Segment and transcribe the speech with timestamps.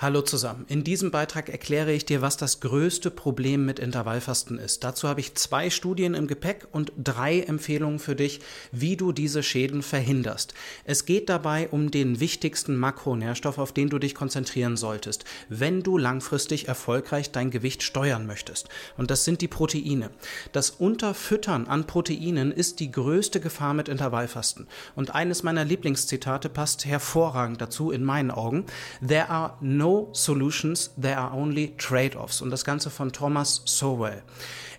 [0.00, 0.64] Hallo zusammen.
[0.68, 4.84] In diesem Beitrag erkläre ich dir, was das größte Problem mit Intervallfasten ist.
[4.84, 8.38] Dazu habe ich zwei Studien im Gepäck und drei Empfehlungen für dich,
[8.70, 10.54] wie du diese Schäden verhinderst.
[10.84, 15.98] Es geht dabei um den wichtigsten Makronährstoff, auf den du dich konzentrieren solltest, wenn du
[15.98, 18.68] langfristig erfolgreich dein Gewicht steuern möchtest.
[18.98, 20.10] Und das sind die Proteine.
[20.52, 24.68] Das Unterfüttern an Proteinen ist die größte Gefahr mit Intervallfasten.
[24.94, 28.64] Und eines meiner Lieblingszitate passt hervorragend dazu in meinen Augen.
[29.04, 32.42] There are no no solutions, there are only trade-offs.
[32.42, 34.22] Und das Ganze von Thomas Sowell.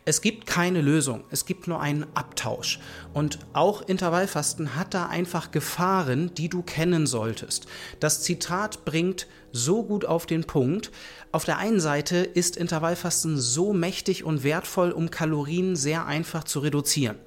[0.05, 2.79] Es gibt keine Lösung, es gibt nur einen Abtausch.
[3.13, 7.67] Und auch Intervallfasten hat da einfach Gefahren, die du kennen solltest.
[7.99, 10.91] Das Zitat bringt so gut auf den Punkt.
[11.31, 16.59] Auf der einen Seite ist Intervallfasten so mächtig und wertvoll, um Kalorien sehr einfach zu
[16.59, 17.17] reduzieren.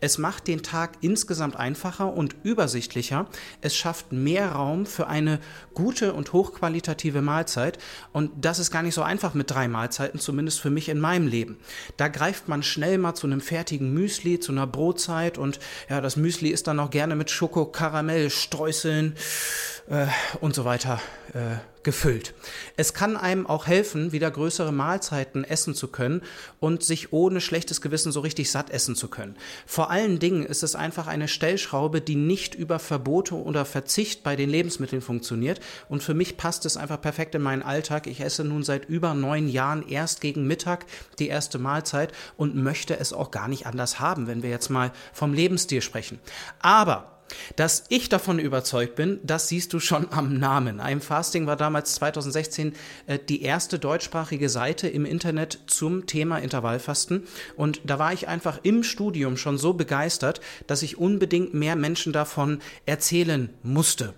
[0.00, 3.26] Es macht den Tag insgesamt einfacher und übersichtlicher.
[3.60, 5.38] Es schafft mehr Raum für eine
[5.74, 7.78] gute und hochqualitative Mahlzeit.
[8.12, 11.28] Und das ist gar nicht so einfach mit drei Mahlzeiten, zumindest für mich in meinem
[11.28, 11.58] Leben.
[11.96, 16.16] Da greift man schnell mal zu einem fertigen Müsli, zu einer Brotzeit und ja, das
[16.16, 19.14] Müsli ist dann auch gerne mit Schoko, Karamell, Streuseln
[19.88, 20.06] äh,
[20.40, 21.00] und so weiter
[21.32, 22.34] äh, gefüllt.
[22.76, 26.22] Es kann einem auch helfen, wieder größere Mahlzeiten essen zu können
[26.60, 29.36] und sich ohne schlechtes Gewissen so richtig satt essen zu können.
[29.66, 34.36] Vor allen Dingen ist es einfach eine Stellschraube, die nicht über Verbote oder Verzicht bei
[34.36, 35.60] den Lebensmitteln funktioniert.
[35.88, 38.06] Und für mich passt es einfach perfekt in meinen Alltag.
[38.06, 40.86] Ich esse nun seit über neun Jahren erst gegen Mittag
[41.18, 44.92] die erste Mahlzeit und möchte es auch gar nicht anders haben, wenn wir jetzt mal
[45.12, 46.18] vom Lebensstil sprechen.
[46.60, 47.11] Aber
[47.56, 50.80] dass ich davon überzeugt bin, das siehst du schon am Namen.
[50.80, 52.74] I'm Fasting war damals 2016
[53.06, 57.24] äh, die erste deutschsprachige Seite im Internet zum Thema Intervallfasten.
[57.56, 62.12] Und da war ich einfach im Studium schon so begeistert, dass ich unbedingt mehr Menschen
[62.12, 64.14] davon erzählen musste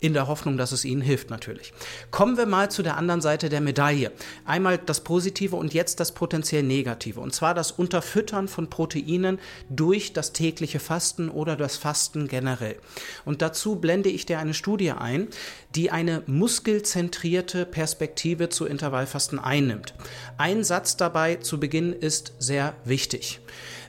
[0.00, 1.72] in der Hoffnung, dass es ihnen hilft natürlich.
[2.10, 4.12] Kommen wir mal zu der anderen Seite der Medaille.
[4.44, 7.20] Einmal das Positive und jetzt das potenziell Negative.
[7.20, 12.76] Und zwar das Unterfüttern von Proteinen durch das tägliche Fasten oder das Fasten generell.
[13.24, 15.28] Und dazu blende ich dir eine Studie ein,
[15.74, 19.94] die eine muskelzentrierte Perspektive zu Intervallfasten einnimmt.
[20.38, 23.40] Ein Satz dabei zu Beginn ist sehr wichtig.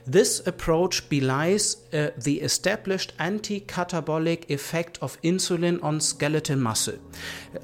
[0.04, 6.98] This approach belies uh, the established anti-catabolic effect of insulin on skeletal muscle.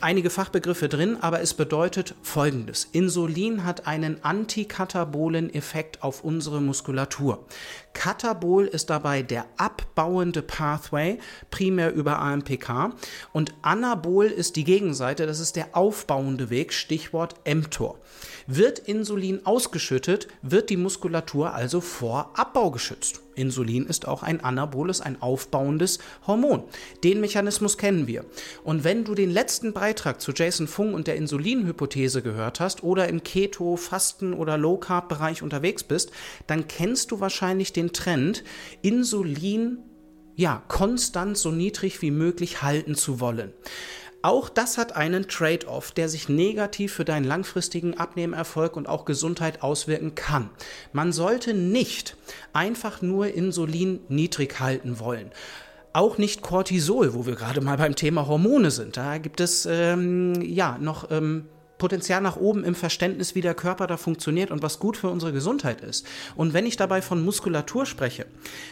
[0.00, 2.86] Einige Fachbegriffe drin, aber es bedeutet folgendes.
[2.92, 7.44] Insulin hat einen antikatabolen Effekt auf unsere Muskulatur.
[7.92, 11.18] Katabol ist dabei der abbauende Pathway,
[11.50, 12.92] primär über AMPK.
[13.32, 17.98] Und Anabol ist die Gegenseite, das ist der aufbauende Weg, Stichwort mTOR.
[18.46, 23.20] Wird Insulin ausgeschüttet, wird die Muskulatur also vor Abbau geschützt.
[23.34, 26.64] Insulin ist auch ein anaboles, ein aufbauendes Hormon.
[27.04, 28.24] Den Mechanismus kennen wir.
[28.64, 33.08] Und wenn du den letzten Beitrag zu Jason Fung und der Insulinhypothese gehört hast oder
[33.08, 36.10] im Keto, Fasten oder Low Carb Bereich unterwegs bist,
[36.46, 38.44] dann kennst du wahrscheinlich den Trend,
[38.82, 39.78] Insulin
[40.38, 43.52] ja, konstant so niedrig wie möglich halten zu wollen.
[44.20, 49.62] Auch das hat einen Trade-off, der sich negativ für deinen langfristigen Abnehmerfolg und auch Gesundheit
[49.62, 50.50] auswirken kann.
[50.92, 52.16] Man sollte nicht
[52.52, 55.30] einfach nur Insulin niedrig halten wollen
[55.94, 58.96] auch nicht Cortisol, wo wir gerade mal beim Thema Hormone sind.
[58.96, 61.46] Da gibt es ähm, ja noch ähm,
[61.78, 65.32] Potenzial nach oben im Verständnis, wie der Körper da funktioniert und was gut für unsere
[65.32, 66.04] Gesundheit ist.
[66.34, 68.26] Und wenn ich dabei von Muskulatur spreche,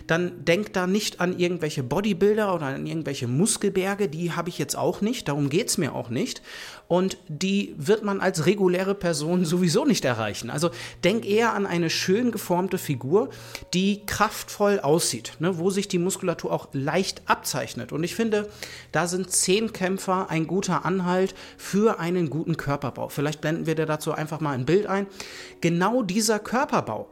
[0.07, 4.77] dann denk da nicht an irgendwelche Bodybuilder oder an irgendwelche Muskelberge, die habe ich jetzt
[4.77, 6.43] auch nicht, darum geht's mir auch nicht.
[6.89, 10.51] Und die wird man als reguläre Person sowieso nicht erreichen.
[10.51, 10.71] Also
[11.05, 13.31] denk eher an eine schön geformte Figur,
[13.73, 17.93] die kraftvoll aussieht, ne, wo sich die Muskulatur auch leicht abzeichnet.
[17.93, 18.49] Und ich finde,
[18.93, 22.96] da sind Zehnkämpfer ein guter Anhalt für einen guten Körper.
[22.97, 23.09] Körperbau.
[23.09, 25.07] Vielleicht blenden wir dir dazu einfach mal ein Bild ein.
[25.61, 27.09] Genau dieser Körperbau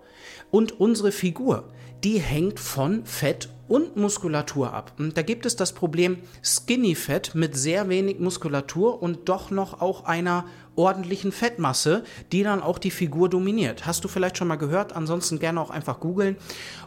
[0.51, 1.65] und unsere Figur,
[2.03, 4.93] die hängt von Fett und Muskulatur ab.
[4.99, 9.81] Und da gibt es das Problem Skinny Fett mit sehr wenig Muskulatur und doch noch
[9.81, 10.45] auch einer
[10.77, 13.87] ordentlichen Fettmasse, die dann auch die Figur dominiert.
[13.87, 14.95] Hast du vielleicht schon mal gehört?
[14.95, 16.37] Ansonsten gerne auch einfach googeln.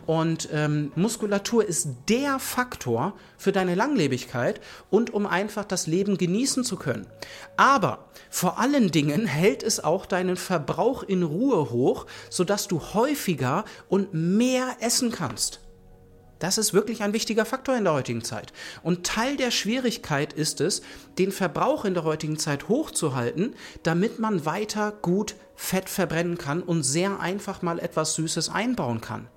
[0.05, 6.63] Und ähm, Muskulatur ist der Faktor für deine Langlebigkeit und um einfach das Leben genießen
[6.63, 7.07] zu können.
[7.57, 13.65] Aber vor allen Dingen hält es auch deinen Verbrauch in Ruhe hoch, sodass du häufiger
[13.89, 15.66] und mehr essen kannst.
[16.39, 18.53] Das ist wirklich ein wichtiger Faktor in der heutigen Zeit.
[18.83, 20.81] Und Teil der Schwierigkeit ist es,
[21.17, 26.83] den Verbrauch in der heutigen Zeit hochzuhalten, damit man weiter gut Fett verbrennen kann und
[26.83, 29.27] sehr einfach mal etwas Süßes einbauen kann.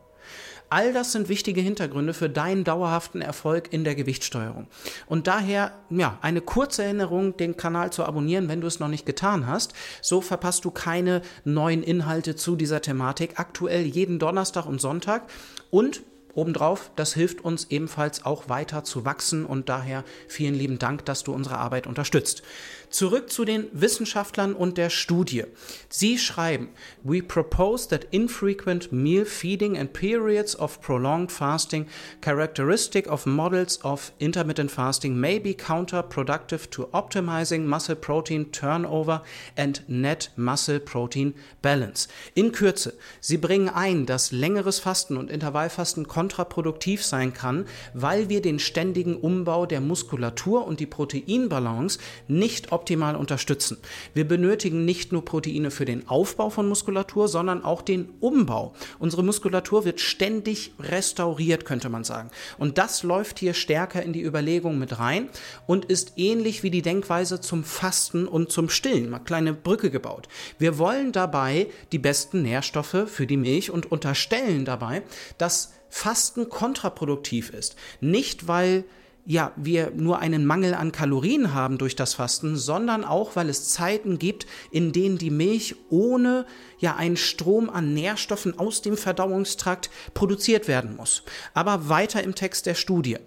[0.73, 4.69] All das sind wichtige Hintergründe für deinen dauerhaften Erfolg in der Gewichtssteuerung.
[5.09, 9.05] Und daher, ja, eine kurze Erinnerung, den Kanal zu abonnieren, wenn du es noch nicht
[9.05, 9.75] getan hast.
[10.01, 13.41] So verpasst du keine neuen Inhalte zu dieser Thematik.
[13.41, 15.29] Aktuell jeden Donnerstag und Sonntag.
[15.71, 16.03] Und
[16.35, 21.25] Obendrauf, das hilft uns ebenfalls auch weiter zu wachsen und daher vielen lieben Dank, dass
[21.25, 22.43] du unsere Arbeit unterstützt.
[22.91, 25.45] Zurück zu den Wissenschaftlern und der Studie.
[25.89, 26.71] Sie schreiben,
[27.05, 31.87] we propose that infrequent meal feeding and periods of prolonged fasting
[32.21, 39.23] characteristic of models of intermittent fasting may be counterproductive to optimizing muscle protein turnover
[39.57, 42.09] and net muscle protein balance.
[42.35, 47.65] In Kürze, sie bringen ein, dass längeres Fasten und Intervallfasten kontraproduktiv sein kann,
[47.95, 53.79] weil wir den ständigen Umbau der Muskulatur und die Proteinbalance nicht optimal unterstützen.
[54.13, 58.75] Wir benötigen nicht nur Proteine für den Aufbau von Muskulatur, sondern auch den Umbau.
[58.99, 62.29] Unsere Muskulatur wird ständig restauriert, könnte man sagen.
[62.59, 65.31] Und das läuft hier stärker in die Überlegung mit rein
[65.67, 69.09] und ist ähnlich wie die Denkweise zum Fasten und zum Stillen.
[69.09, 70.29] Mal kleine Brücke gebaut.
[70.59, 75.03] Wir wollen dabei die besten Nährstoffe für die Milch und unterstellen dabei,
[75.39, 77.77] dass Fasten kontraproduktiv ist.
[78.01, 78.85] Nicht, weil
[79.27, 83.69] ja, wir nur einen Mangel an Kalorien haben durch das Fasten, sondern auch, weil es
[83.69, 86.47] Zeiten gibt, in denen die Milch ohne
[86.79, 91.23] ja einen Strom an Nährstoffen aus dem Verdauungstrakt produziert werden muss.
[91.53, 93.19] Aber weiter im Text der Studie.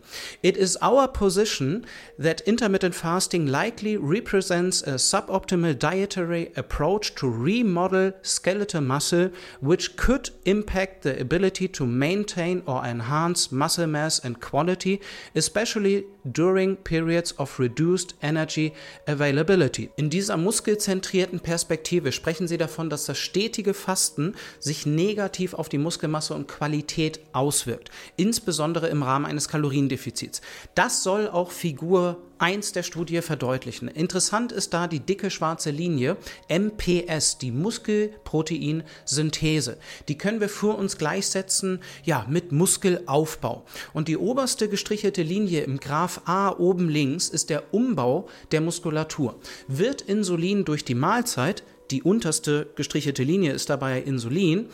[0.42, 1.86] It is our position
[2.22, 9.32] that intermittent fasting likely represents a suboptimal dietary approach to remodel skeletal muscle,
[9.62, 15.00] which could impact the ability to maintain or enhance muscle mass and quality,
[15.36, 15.83] especially
[16.24, 18.74] during periods of reduced energy
[19.08, 19.90] availability.
[19.96, 25.78] In dieser muskelzentrierten Perspektive sprechen sie davon, dass das stetige Fasten sich negativ auf die
[25.78, 30.42] Muskelmasse und Qualität auswirkt, insbesondere im Rahmen eines Kaloriendefizits.
[30.76, 33.88] Das soll auch Figur 1 der Studie verdeutlichen.
[33.88, 36.18] Interessant ist da die dicke schwarze Linie
[36.50, 39.78] MPS, die Muskelproteinsynthese.
[40.08, 43.64] Die können wir für uns gleichsetzen ja, mit Muskelaufbau.
[43.94, 49.40] Und die oberste gestrichelte Linie im Graph A oben links ist der Umbau der Muskulatur.
[49.68, 54.70] Wird Insulin durch die Mahlzeit die unterste gestrichelte Linie ist dabei Insulin,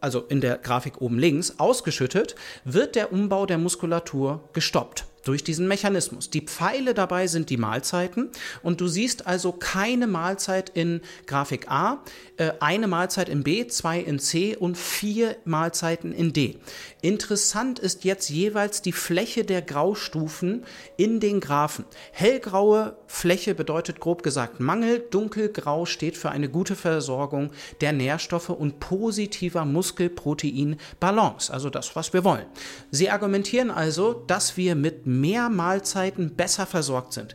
[0.00, 2.34] also in der Grafik oben links, ausgeschüttet,
[2.64, 6.30] wird der Umbau der Muskulatur gestoppt durch diesen Mechanismus.
[6.30, 8.30] Die Pfeile dabei sind die Mahlzeiten
[8.62, 12.02] und du siehst also keine Mahlzeit in Grafik A,
[12.36, 16.58] äh, eine Mahlzeit in B, zwei in C und vier Mahlzeiten in D.
[17.00, 20.64] Interessant ist jetzt jeweils die Fläche der Graustufen
[20.96, 21.84] in den Graphen.
[22.12, 27.50] Hellgraue Fläche bedeutet grob gesagt Mangel, dunkelgrau steht für eine gute Versorgung
[27.80, 32.46] der Nährstoffe und positiver Muskelprotein-Balance, also das, was wir wollen.
[32.90, 37.34] Sie argumentieren also, dass wir mit mehr Mahlzeiten besser versorgt sind.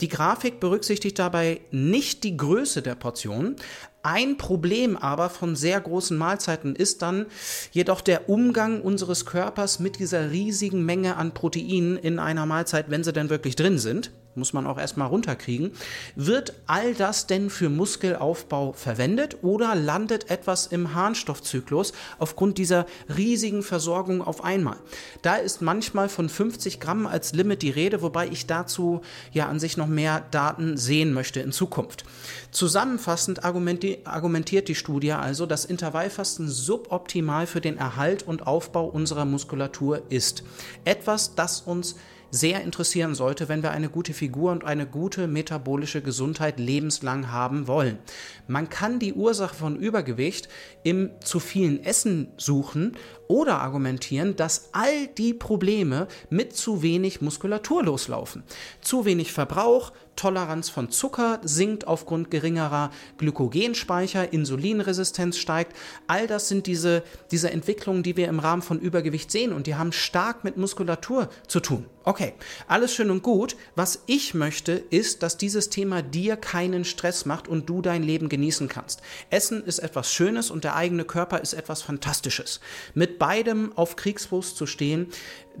[0.00, 3.56] Die Grafik berücksichtigt dabei nicht die Größe der Portionen.
[4.02, 7.26] Ein Problem aber von sehr großen Mahlzeiten ist dann
[7.72, 13.02] jedoch der Umgang unseres Körpers mit dieser riesigen Menge an Proteinen in einer Mahlzeit, wenn
[13.02, 15.72] sie denn wirklich drin sind muss man auch erstmal runterkriegen.
[16.16, 23.62] Wird all das denn für Muskelaufbau verwendet oder landet etwas im Harnstoffzyklus aufgrund dieser riesigen
[23.62, 24.76] Versorgung auf einmal?
[25.22, 29.02] Da ist manchmal von 50 Gramm als Limit die Rede, wobei ich dazu
[29.32, 32.04] ja an sich noch mehr Daten sehen möchte in Zukunft.
[32.50, 40.02] Zusammenfassend argumentiert die Studie also, dass Intervallfasten suboptimal für den Erhalt und Aufbau unserer Muskulatur
[40.08, 40.44] ist.
[40.84, 41.96] Etwas, das uns
[42.30, 47.66] sehr interessieren sollte, wenn wir eine gute Figur und eine gute metabolische Gesundheit lebenslang haben
[47.66, 47.98] wollen.
[48.46, 50.48] Man kann die Ursache von Übergewicht
[50.82, 52.96] im zu vielen Essen suchen
[53.28, 58.42] oder argumentieren, dass all die Probleme mit zu wenig Muskulatur loslaufen.
[58.80, 65.76] Zu wenig Verbrauch, Toleranz von Zucker sinkt aufgrund geringerer Glykogenspeicher, Insulinresistenz steigt.
[66.08, 69.76] All das sind diese, diese Entwicklungen, die wir im Rahmen von Übergewicht sehen und die
[69.76, 71.86] haben stark mit Muskulatur zu tun.
[72.02, 72.32] Okay,
[72.66, 73.54] alles schön und gut.
[73.76, 78.28] Was ich möchte, ist, dass dieses Thema dir keinen Stress macht und du dein Leben
[78.28, 79.02] genießen kannst.
[79.30, 82.60] Essen ist etwas Schönes und der eigene Körper ist etwas Fantastisches.
[82.94, 85.08] Mit beidem auf Kriegsfuß zu stehen,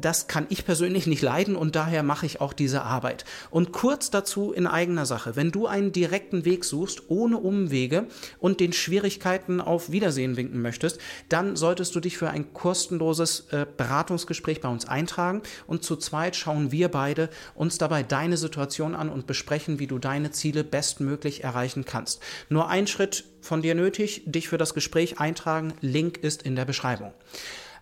[0.00, 3.24] das kann ich persönlich nicht leiden und daher mache ich auch diese Arbeit.
[3.50, 8.06] Und kurz dazu in eigener Sache, wenn du einen direkten Weg suchst, ohne Umwege
[8.38, 13.66] und den Schwierigkeiten auf Wiedersehen winken möchtest, dann solltest du dich für ein kostenloses äh,
[13.76, 19.08] Beratungsgespräch bei uns eintragen und zu zweit schauen wir beide uns dabei deine Situation an
[19.08, 22.22] und besprechen, wie du deine Ziele bestmöglich erreichen kannst.
[22.48, 26.64] Nur ein Schritt von dir nötig, dich für das Gespräch eintragen, Link ist in der
[26.64, 27.12] Beschreibung.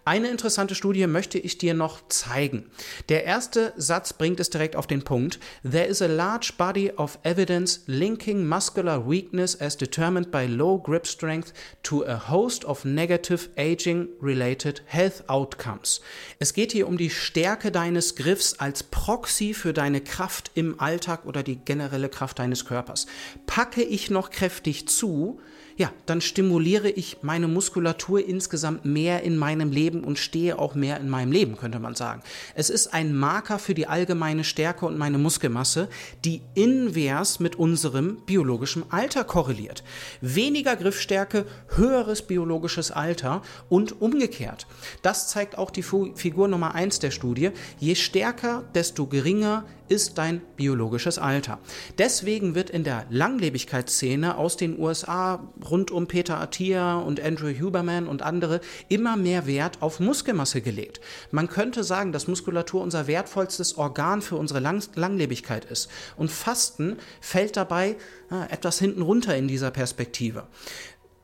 [0.07, 2.71] Eine interessante Studie möchte ich dir noch zeigen.
[3.09, 5.41] Der erste Satz bringt es direkt auf den Punkt.
[5.69, 11.09] There is a large body of evidence linking muscular weakness as determined by low grip
[11.09, 16.01] strength to a host of negative aging related health outcomes.
[16.39, 21.27] Es geht hier um die Stärke deines Griffs als Proxy für deine Kraft im Alltag
[21.27, 23.07] oder die generelle Kraft deines Körpers.
[23.47, 25.41] Packe ich noch kräftig zu,
[25.77, 30.99] ja, dann stimuliere ich meine Muskulatur insgesamt mehr in meinem Leben und stehe auch mehr
[30.99, 32.23] in meinem Leben, könnte man sagen.
[32.55, 35.89] Es ist ein Marker für die allgemeine Stärke und meine Muskelmasse,
[36.25, 39.85] die invers mit unserem biologischen Alter korreliert.
[40.23, 44.67] Weniger Griffstärke, höheres biologisches Alter und umgekehrt.
[45.03, 47.51] Das zeigt auch die Figur Nummer eins der Studie.
[47.79, 51.59] Je stärker, desto geringer ist dein biologisches Alter.
[51.99, 58.07] Deswegen wird in der Langlebigkeitsszene aus den USA rund um Peter Attia und Andrew Huberman
[58.07, 61.01] und andere immer mehr Wert auf Muskelmasse gelegt.
[61.31, 65.89] Man könnte sagen, dass Muskulatur unser wertvollstes Organ für unsere Lang Langlebigkeit ist.
[66.17, 67.97] Und Fasten fällt dabei
[68.31, 70.47] äh, etwas hinten runter in dieser Perspektive.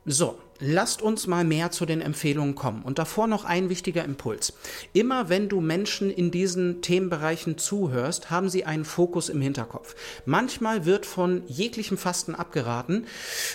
[0.05, 2.83] So, lasst uns mal mehr zu den Empfehlungen kommen.
[2.83, 4.53] Und davor noch ein wichtiger Impuls.
[4.93, 9.95] Immer wenn du Menschen in diesen Themenbereichen zuhörst, haben sie einen Fokus im Hinterkopf.
[10.25, 13.05] Manchmal wird von jeglichem Fasten abgeraten,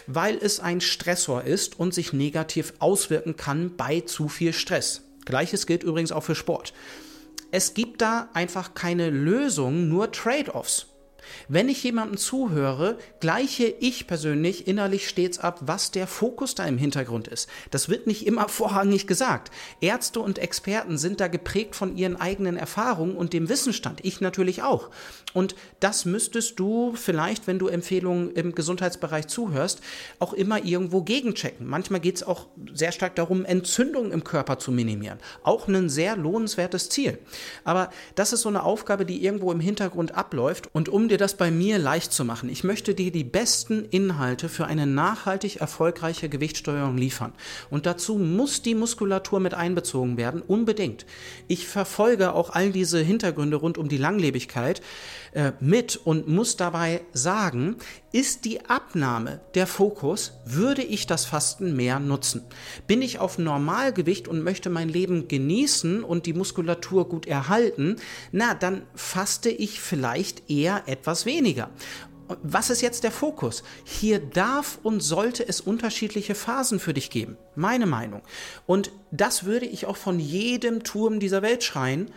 [0.07, 5.03] weil es ein Stressor ist und sich negativ auswirken kann bei zu viel Stress.
[5.25, 6.75] Gleiches gilt übrigens auch für Sport.
[7.51, 10.87] Es gibt da einfach keine Lösung, nur Trade-offs.
[11.49, 16.79] Wenn ich jemandem zuhöre, gleiche ich persönlich innerlich stets ab, was der Fokus da im
[16.79, 17.49] Hintergrund ist.
[17.71, 19.51] Das wird nicht immer vorrangig gesagt.
[19.81, 24.05] Ärzte und Experten sind da geprägt von ihren eigenen Erfahrungen und dem Wissensstand.
[24.05, 24.91] Ich natürlich auch.
[25.35, 29.81] Und das müsstest du vielleicht, wenn du Empfehlungen im Gesundheitsbereich zuhörst,
[30.19, 31.67] auch immer irgendwo gegenchecken.
[31.67, 35.19] Manchmal geht es auch sehr stark darum, Entzündungen im Körper zu minimieren.
[35.43, 37.19] Auch ein sehr lohnenswertes Ziel.
[37.65, 40.69] Aber das ist so eine Aufgabe, die irgendwo im Hintergrund abläuft.
[40.73, 42.49] Und um dir dir das bei mir leicht zu machen.
[42.49, 47.33] Ich möchte dir die besten Inhalte für eine nachhaltig erfolgreiche Gewichtssteuerung liefern.
[47.71, 51.07] Und dazu muss die Muskulatur mit einbezogen werden, unbedingt.
[51.49, 54.81] Ich verfolge auch all diese Hintergründe rund um die Langlebigkeit
[55.33, 57.77] äh, mit und muss dabei sagen,
[58.13, 62.43] ist die Abnahme der Fokus, würde ich das Fasten mehr nutzen.
[62.87, 67.97] Bin ich auf Normalgewicht und möchte mein Leben genießen und die Muskulatur gut erhalten,
[68.33, 71.71] na, dann faste ich vielleicht eher etwas weniger.
[72.43, 73.63] Was ist jetzt der Fokus?
[73.85, 77.39] Hier darf und sollte es unterschiedliche Phasen für dich geben.
[77.55, 78.21] Meine Meinung.
[78.67, 82.11] Und das würde ich auch von jedem Turm dieser Welt schreien.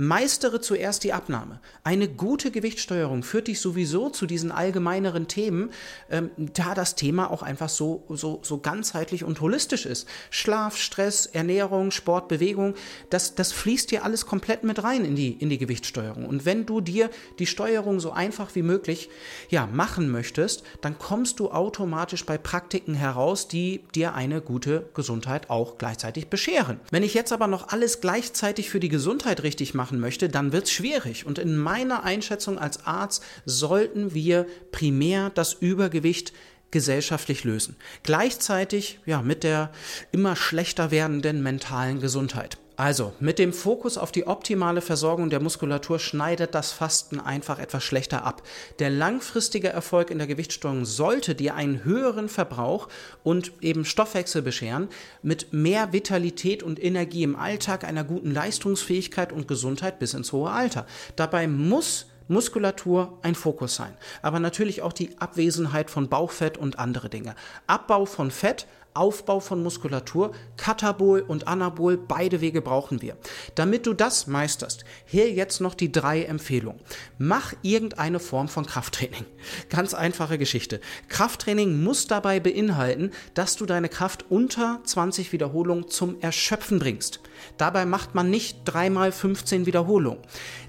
[0.00, 1.58] Meistere zuerst die Abnahme.
[1.82, 5.70] Eine gute Gewichtssteuerung führt dich sowieso zu diesen allgemeineren Themen,
[6.08, 10.06] ähm, da das Thema auch einfach so, so, so ganzheitlich und holistisch ist.
[10.30, 12.74] Schlaf, Stress, Ernährung, Sport, Bewegung,
[13.10, 16.26] das, das fließt dir alles komplett mit rein in die, in die Gewichtssteuerung.
[16.26, 19.10] Und wenn du dir die Steuerung so einfach wie möglich
[19.48, 25.50] ja, machen möchtest, dann kommst du automatisch bei Praktiken heraus, die dir eine gute Gesundheit
[25.50, 26.78] auch gleichzeitig bescheren.
[26.92, 30.52] Wenn ich jetzt aber noch alles gleichzeitig für die Gesundheit richtig mache, machen möchte, dann
[30.52, 31.24] wird es schwierig.
[31.24, 36.34] Und in meiner Einschätzung als Arzt sollten wir primär das Übergewicht
[36.70, 37.76] gesellschaftlich lösen.
[38.02, 39.72] Gleichzeitig ja mit der
[40.12, 42.58] immer schlechter werdenden mentalen Gesundheit.
[42.78, 47.82] Also, mit dem Fokus auf die optimale Versorgung der Muskulatur schneidet das Fasten einfach etwas
[47.82, 48.40] schlechter ab.
[48.78, 52.86] Der langfristige Erfolg in der Gewichtssteuerung sollte dir einen höheren Verbrauch
[53.24, 54.86] und eben Stoffwechsel bescheren,
[55.22, 60.52] mit mehr Vitalität und Energie im Alltag, einer guten Leistungsfähigkeit und Gesundheit bis ins hohe
[60.52, 60.86] Alter.
[61.16, 67.08] Dabei muss Muskulatur ein Fokus sein, aber natürlich auch die Abwesenheit von Bauchfett und andere
[67.08, 67.34] Dinge.
[67.66, 68.68] Abbau von Fett
[68.98, 73.16] Aufbau von Muskulatur, Katabol und Anabol, beide Wege brauchen wir.
[73.54, 76.80] Damit du das meisterst, hier jetzt noch die drei Empfehlungen.
[77.18, 79.24] Mach irgendeine Form von Krafttraining.
[79.70, 80.80] Ganz einfache Geschichte.
[81.08, 87.20] Krafttraining muss dabei beinhalten, dass du deine Kraft unter 20 Wiederholungen zum Erschöpfen bringst.
[87.56, 90.18] Dabei macht man nicht dreimal 15 Wiederholungen.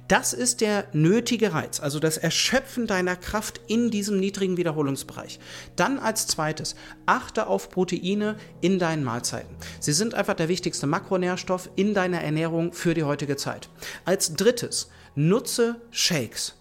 [0.10, 5.40] Das ist der nötige Reiz, also das Erschöpfen deiner Kraft in diesem niedrigen Wiederholungsbereich.
[5.76, 6.76] Dann als zweites,
[7.06, 9.56] achte auf Proteine in deinen Mahlzeiten.
[9.80, 13.70] Sie sind einfach der wichtigste Makronährstoff in deiner Ernährung für die heutige Zeit.
[14.04, 16.56] Als drittes, nutze Shakes.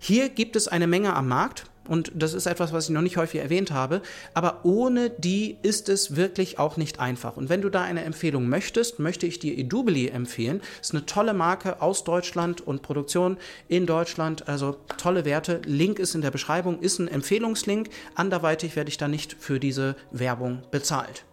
[0.00, 3.16] Hier gibt es eine Menge am Markt und das ist etwas, was ich noch nicht
[3.16, 4.02] häufig erwähnt habe,
[4.34, 7.36] aber ohne die ist es wirklich auch nicht einfach.
[7.36, 10.60] Und wenn du da eine Empfehlung möchtest, möchte ich dir Edubili empfehlen.
[10.80, 15.60] Ist eine tolle Marke aus Deutschland und Produktion in Deutschland, also tolle Werte.
[15.64, 17.88] Link ist in der Beschreibung, ist ein Empfehlungslink.
[18.14, 21.24] Anderweitig werde ich da nicht für diese Werbung bezahlt.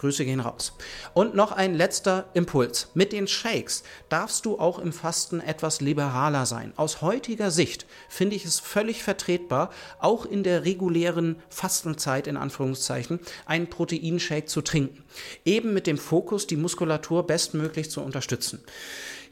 [0.00, 0.72] Grüße gehen raus.
[1.12, 2.88] Und noch ein letzter Impuls.
[2.94, 6.72] Mit den Shakes darfst du auch im Fasten etwas liberaler sein.
[6.76, 13.20] Aus heutiger Sicht finde ich es völlig vertretbar, auch in der regulären Fastenzeit in Anführungszeichen
[13.44, 15.04] einen Proteinshake zu trinken.
[15.44, 18.64] Eben mit dem Fokus, die Muskulatur bestmöglich zu unterstützen.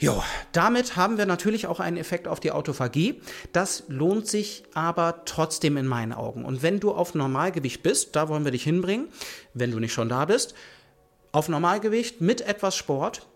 [0.00, 3.20] Jo, damit haben wir natürlich auch einen Effekt auf die Autophagie.
[3.52, 6.44] Das lohnt sich aber trotzdem in meinen Augen.
[6.44, 9.08] Und wenn du auf Normalgewicht bist, da wollen wir dich hinbringen,
[9.54, 10.54] wenn du nicht schon da bist,
[11.32, 13.26] auf Normalgewicht mit etwas Sport,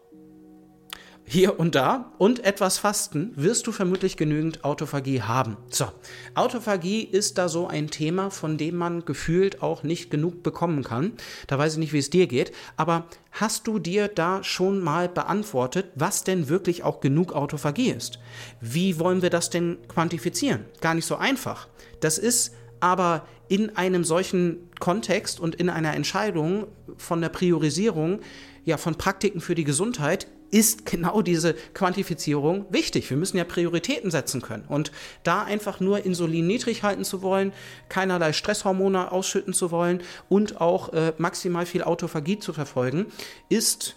[1.24, 5.56] hier und da und etwas Fasten wirst du vermutlich genügend Autophagie haben.
[5.70, 5.86] So,
[6.34, 11.12] Autophagie ist da so ein Thema, von dem man gefühlt auch nicht genug bekommen kann.
[11.46, 15.08] Da weiß ich nicht, wie es dir geht, aber hast du dir da schon mal
[15.08, 18.18] beantwortet, was denn wirklich auch genug Autophagie ist?
[18.60, 20.64] Wie wollen wir das denn quantifizieren?
[20.80, 21.68] Gar nicht so einfach.
[22.00, 28.20] Das ist aber in einem solchen Kontext und in einer Entscheidung von der Priorisierung
[28.64, 33.08] ja von Praktiken für die Gesundheit ist genau diese Quantifizierung wichtig.
[33.10, 34.64] Wir müssen ja Prioritäten setzen können.
[34.68, 34.92] Und
[35.24, 37.52] da einfach nur Insulin niedrig halten zu wollen,
[37.88, 43.06] keinerlei Stresshormone ausschütten zu wollen und auch äh, maximal viel Autophagie zu verfolgen,
[43.48, 43.96] ist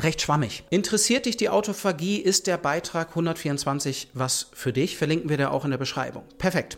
[0.00, 0.64] recht schwammig.
[0.70, 4.96] Interessiert dich die Autophagie, ist der Beitrag 124 was für dich.
[4.96, 6.24] Verlinken wir da auch in der Beschreibung.
[6.38, 6.76] Perfekt.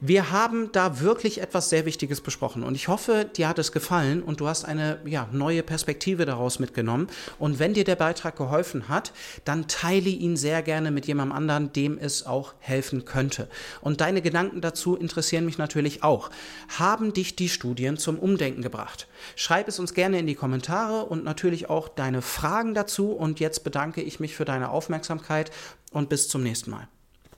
[0.00, 4.22] Wir haben da wirklich etwas sehr Wichtiges besprochen und ich hoffe, dir hat es gefallen
[4.22, 7.08] und du hast eine ja, neue Perspektive daraus mitgenommen.
[7.38, 9.12] Und wenn dir der Beitrag geholfen hat,
[9.44, 13.48] dann teile ihn sehr gerne mit jemandem anderen, dem es auch helfen könnte.
[13.80, 16.30] Und deine Gedanken dazu interessieren mich natürlich auch.
[16.78, 19.08] Haben dich die Studien zum Umdenken gebracht?
[19.36, 23.38] Schreib es uns gerne in die Kommentare und natürlich auch deine Fragen Fragen dazu und
[23.38, 25.52] jetzt bedanke ich mich für deine Aufmerksamkeit
[25.92, 26.88] und bis zum nächsten Mal.